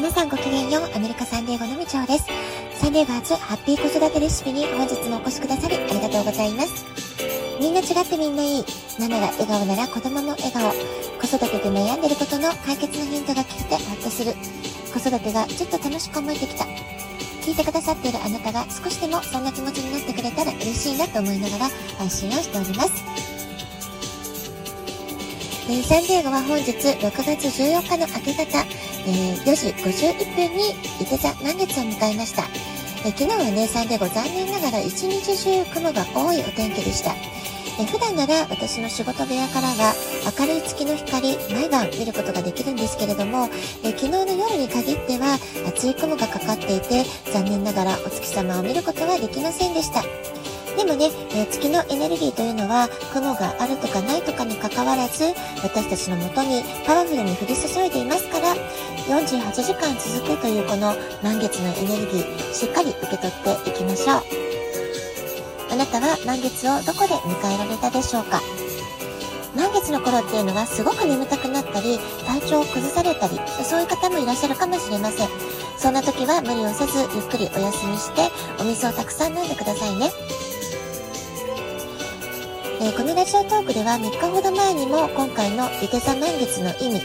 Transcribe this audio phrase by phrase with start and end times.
[0.00, 2.24] 皆さんごきげんよう、アメリカサンデーゴのみちょうです。
[2.80, 6.86] サンデーゴ初ハッピー子育てレシピに本日もお越しくださりありがとうございます。
[7.60, 8.64] みんな違ってみんないい。
[8.98, 10.72] ママが笑顔なら子供も笑顔。
[10.72, 14.32] 子育てで悩んでることの解決のヒントが聞けてほっとする。
[14.88, 16.64] 子育てがちょっと楽しく思えてきた。
[17.44, 23.04] 聞いてくださっているあなたが少しでもそんな気持ちになってくれたら嬉しいなと思いながら配信をしております。
[25.68, 28.64] え、サンディエゴは本日6月14日の明け方、
[29.06, 32.44] えー、4時51分に伊手座満月を迎えました。
[33.04, 37.14] えー、昨日はね、サンディエゴ残念ながら一日中雲が多いお天気でした。
[37.80, 39.94] え普段なら私の仕事部屋からは
[40.38, 43.48] 明るい月の光毎晩見ることができるんですけれども、
[43.82, 50.02] え昨日の夜に限っては厚い雲がかかっていて残念ながらお月様を見ることはできませんでした。
[50.76, 55.24] でもね、え、月のエネルギーというのは雲があるとかないとかにかかわらず
[55.62, 58.54] 私たちのもとにパワフルに降り注いでいますから
[59.10, 64.22] 48時間続くというこの満月のエネルギーしっかり受け取っていきましょう。
[65.72, 68.40] あなたは満月をどこで迎えられたでしょうか？
[69.56, 75.28] 満月の頃っていうのはすごく眠たくなったり体調を崩されたりそういう方もいらっしゃるかもしれません。
[75.76, 78.30] そんな時は無理をせずゆっくりお休みして
[78.62, 80.12] お水をたくさん飲んでくださいね。
[82.80, 87.02] えー、このラジオトークでは3日ほど前にも今回のゆて座満月の意味、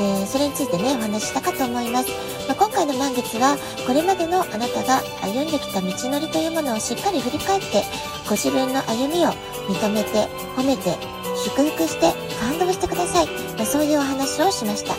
[0.00, 2.08] えー、それについてね、お話ししたかと思います。
[2.48, 7.84] まあ、今回の満月は、これまでのあなたが歩んできた道のりというものをしっかり振り返って、
[8.26, 9.30] ご自分の歩みを
[9.68, 10.96] 認めて、褒めて、
[11.44, 13.26] 祝福して、感動してください。
[13.58, 14.94] まあ、そういうお話をしました。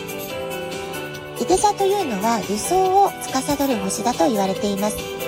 [1.42, 5.21] いて座というのは理想を司る星だと言われています。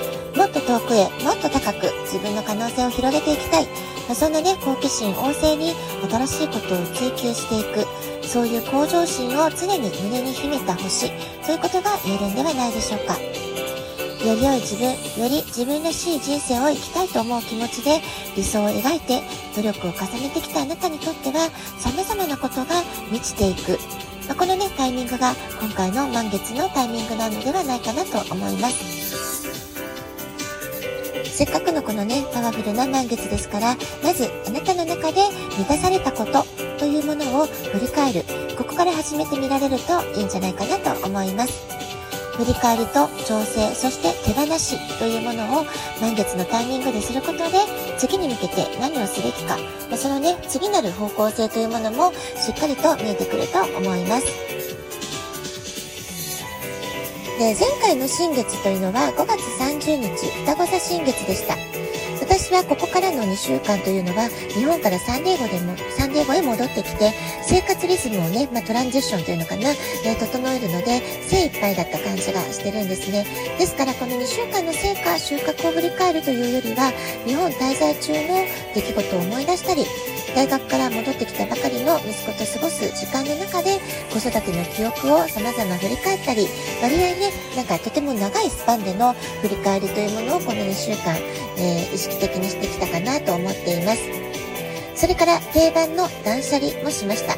[0.44, 3.67] もっと遠くへ、もっと高く自分の可能性を広げていきたい。
[4.13, 5.72] そんなね、好奇心旺盛に
[6.11, 7.88] 新しいことを追求していく、
[8.27, 11.09] そういう向上心を常に胸に秘めた星、
[11.45, 13.17] ということが言えるんではないでしょうか。
[14.27, 18.02] より良い自分、より自分らしい人生を生きたいと思う気持ちで
[18.35, 19.23] 理想を描いて
[19.56, 23.79] 努力を重ねてきたあなたにとっては様々なことが満ちていく。
[24.35, 29.43] このね、タイミングが今回の満月のタイミングなのではないかなと思います。
[31.25, 35.22] せっかくのこのね、パワフルな満月ですから、まずあなたの中で
[35.57, 36.45] 満たされたこと
[36.78, 38.23] というものを振り返る。
[38.57, 41.53] ここから始めてみられるといいんじゃないかなと思います。
[42.38, 45.66] 振り返りと調整、そして手放しというものを
[46.01, 47.44] 満月のタイミングですることで、
[47.97, 49.57] 次に向けて何をすべきか、
[49.95, 54.25] そのね、次なる方向性というものもしっかりと見えてくると思います。
[57.38, 59.39] で、前回の新月というのは5月
[59.83, 61.57] 30日、双子座新月でした。
[62.21, 67.11] 私はここからの2週間というのは日本からサンディエゴでも、サンディエゴへ戻ってきて
[67.44, 73.25] 生活リズムをね、まあ、トランジッションというのかな、えー、整えるので精一杯だった感じがしてるんですね。
[73.59, 76.91] ですからこの2週間の成果、収穫を振り返るというよりは
[77.25, 79.85] 日本滞在中の出来事を思い出したり、
[80.35, 83.79] 大学から戻ってきたばかりの息子と過ごす時間の中で
[84.11, 86.47] 子育ての記憶を様々振り返ったり、
[86.81, 91.16] 割合ね、なんかとても長いスパンでの振り返りというものをこの2週間、
[91.57, 94.01] えー、意識的にしてきたかなと思っています。
[94.95, 97.35] それから定番の断捨離もしました。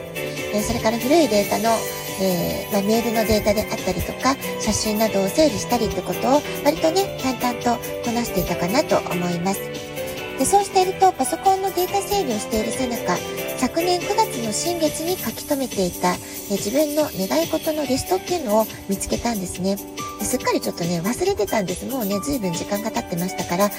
[0.54, 1.76] えー、それから古いデータの
[2.22, 7.76] えー、まあ、メールのデータであったりとか、写真などを整理したりってことを割とね、淡々と
[8.06, 9.95] こなしていたかなと思います。
[10.38, 13.18] でそうしているとパソコンのデータ整理をしているさなか
[13.58, 16.18] 昨年9月の新月に書き留めていた、え
[16.52, 19.78] 自分の願い事のリストっていうのを見つけたんですね。
[20.22, 21.86] すっかりちょっとね忘れてたんです。
[21.86, 23.70] もうね随分時間が経ってましたからあ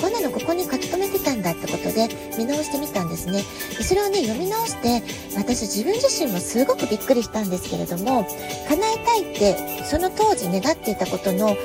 [0.00, 2.08] こんなのここに書き留めてたんだってことで
[2.38, 3.42] 見直してみたんですね。
[3.76, 5.02] でそれをね読み直して
[5.36, 8.24] 私自分自身もすごくびっくりしたんですけれども
[8.68, 11.56] 叶えたいってその当時願っていたことの半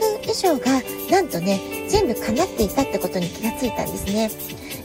[0.00, 4.30] 分以上がなんとね全部叶っていたってことに気がついたんですね。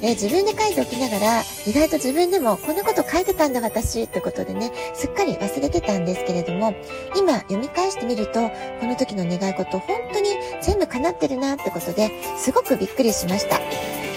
[0.04, 6.76] えー、自分で書いておきながら、意外と自分でもこんなこと書いてたんだ私ってことでね、すっかり忘れてたんですけれども、
[7.16, 8.50] 今読み返してみると、
[8.82, 10.32] この時の願い事本当に
[10.62, 13.62] 全部叶ってるなってことで、すごくびっくりしました。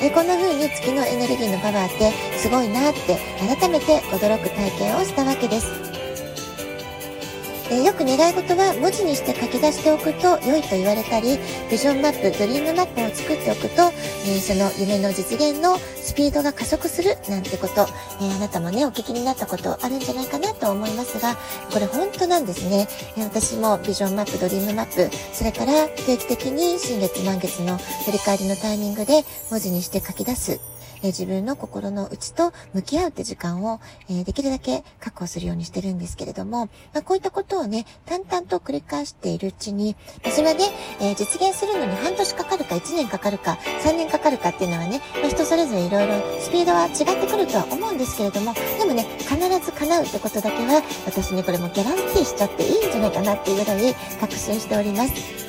[0.03, 5.96] えこんな風に月のエネルギーのパワーってすごいなって改めて驚く体験をしたわけです。
[7.71, 11.39] えー、よく願い事は文字にして書き出しておくと良いと言われたり、
[11.71, 13.91] ビジョンマップ、ドリームマップを作っておくと、
[14.27, 17.87] えー、その夢の実現のスピードが加速するなんてこと、
[18.23, 21.37] え、あなたもね、お聞きになったことあるんじゃないかなと思いますが、
[21.73, 22.89] これ本当なんですね。
[23.17, 30.76] え私もビジョンマップ、ドリームマップ、それから定期的に新月満月の振り返りのタイミングで文字にして書き出す。
[31.03, 39.97] え自分の心の内と向き合うって時間を、えできるだけ確保するようにしてるんですけれども、まあ、こういったことをね、淡々と繰り返しているうちに、
[40.31, 40.65] それはね、
[41.01, 55.46] え実現するのに半年かかるか1年かかるか3年かかるかっていうのはね、ま、人それぞれいろいろスピードは違ってくるとは思うんですけれども、でもね、必ず叶うってことだけは、私ね、これもギャランティーしちゃっていいんじゃないかなっていうぐらい確信しております。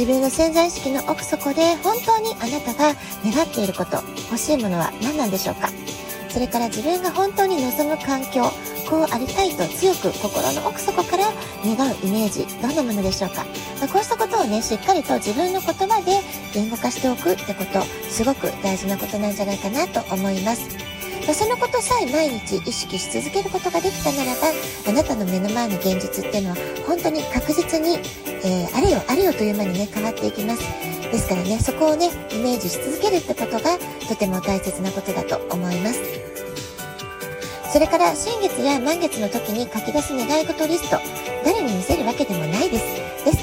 [0.00, 3.96] 自分の潜在意識の奥底で本当にあなたが願っていること、
[4.30, 5.68] 欲しいものは何なんでしょうか？
[6.30, 8.44] それから自分が本当に望む環境、
[8.88, 11.24] こうありたいと強く心の奥底から
[11.66, 13.44] 願うイメージ、どんなものでしょうか？
[13.78, 16.12] まこうしたことをね、しっかりと自分の言葉で
[16.54, 20.79] 言語化しておくってこと、すごく大事なことなんじゃないかなと思います。
[21.34, 24.48] そのことさえ毎日意識し続けることができたならば、
[24.88, 26.56] あなたの目の前の現実っていうのは
[26.86, 27.98] 本当に確実に、
[28.44, 30.62] えー、あれよあれよという間にね、変わっていきます。
[31.10, 33.78] ですからね、そこをね、イメージし続けるってことが
[34.08, 36.00] とても大切なことだと思います。
[37.72, 40.98] それから新月や満月の時に書き出す願い事リスト、
[41.44, 42.99] 誰に見せるわけでもないです。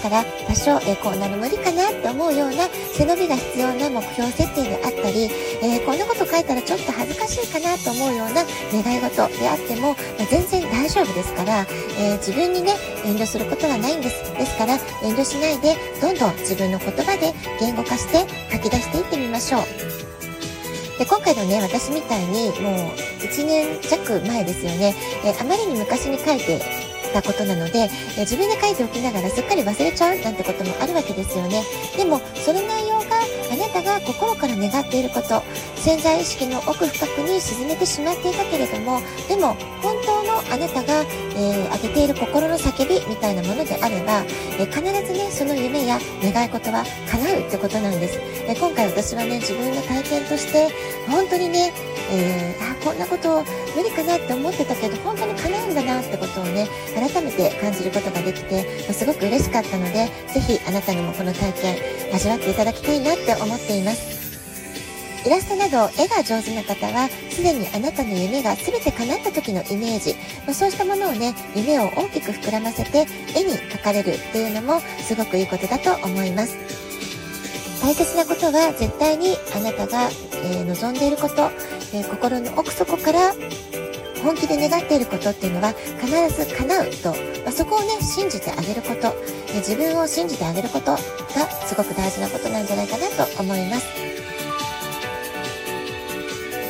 [0.07, 5.29] から、多少、えー、こんなの無理かなって思うような背伸びが必要な目標設定であったり、
[5.61, 11.65] えー、こんなこと書いたらちょっと恥ずかしいかなと思うような願い事であっても、まあ、全然大丈夫ですから、
[11.99, 12.73] えー、自分にね、
[13.05, 14.33] 遠慮することはないんです。
[14.33, 19.61] ですから、遠慮しないで、どんどん自分の言葉で言語化して書き出していってみましょう。
[20.97, 22.73] で今回のね、私みたいにもう
[23.21, 31.63] 1年弱前ですよね、えー、あまりに昔に書いてたことなので、え自分で書いておきながらすっかり忘れちゃうなんてこともあるわけですよね。
[31.95, 33.05] でも、その内容が
[33.51, 35.43] あなたが心から願っていること、
[35.75, 41.05] 潜在意識の奥深くに沈めてしまっていたけれども、でも、本当のあなたが、
[41.35, 44.23] えー、上げている心の叫びみたいなものであれば、
[44.59, 48.19] えー、必ずね、その夢や願い事は叶うってことなんです。
[48.47, 50.67] えー、今回私はね、自分の体験として、
[51.07, 51.71] 本当にね、
[52.09, 53.43] えー、あこんなこと
[53.75, 58.63] 無理かなって思ってたけど本当に叶うんだなってことをね改めて感じることができて
[58.93, 61.75] すごく嬉しかったのでぜひあなたにもこの体験
[62.13, 64.17] 味わっていただきたいなって思っています。
[65.25, 70.15] イラストなど絵が上手な方はすでにあなたの夢が全て叶った時のイメージ、
[70.47, 73.05] まそうしたものをね夢を大きく膨らませて
[73.35, 76.55] 絵に描かれるっていうのもすごくいいことだと思います。
[77.81, 80.09] 大切なことは絶対にあなたが、
[80.43, 81.51] えー、望んでいること。
[81.93, 83.33] えー、心の奥底から
[84.23, 87.11] 本気で願っていることっていうのは必ず叶うと、
[87.43, 89.15] まあ、そこをね信じてあげること、
[89.49, 90.99] えー、自分を信じてあげることが
[91.65, 94.16] すごく大事なことなんじゃないかなと思います。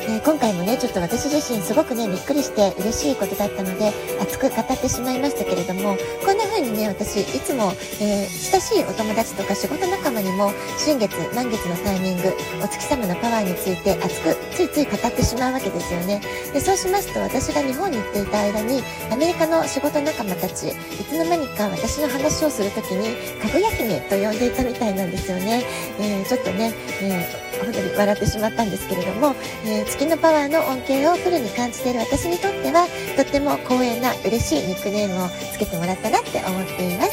[0.08, 12.32] えー、今回もね、ちょっと私自身すごくね、びっくりして嬉しいことだったので、熱く語ってしまいましたけれども、こんな風にね、私、いつも、えー、親しいお友達とか仕事仲間にも、新月、満月のタイミング、
[12.64, 16.22] お月様のパワーについて熱く、ついつい語ってしまうわけですよね。
[16.54, 18.82] で、そうしますと、私が日本に行っていた間に、
[19.12, 25.66] アメリカの仕事仲間たち、いつの間にか私の話をするときに、かぐや姫と呼んでいたみたいなんですよね。
[26.00, 26.72] えー、ちょっとね、
[27.02, 32.86] えー、本当に笑ってしまったんですけれども、えー月のパワーの恩恵をフルに感じている私にとっては、
[33.16, 37.12] とっても光栄な嬉しいニックネームをつけてもらったなって思っています。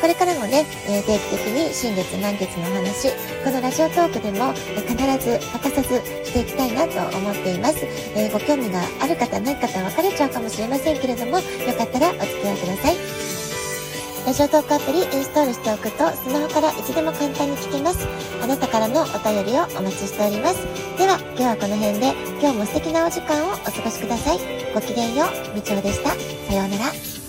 [0.00, 3.10] これからもね、え、定期的に新月満月のお話、
[3.42, 7.84] このラジオトークでも、え必ず欠かさずしていきたいなと思っています。
[8.14, 11.42] え、ご興味がある方、ない方分かれちゃうかもしれませんけれども、よ
[11.76, 13.29] かったらお付き合いください。
[14.26, 18.06] ラジオトークアプリインストールしておくとスマホからいつでも簡単に聞けます。
[18.42, 20.58] あなたからのお便りをお待ちしております。
[20.96, 24.38] では今日はこの辺で今日も素敵なお時間をお過ごしください。
[24.72, 26.10] ごきげんよう、みちおでした。
[26.10, 27.19] さようなら。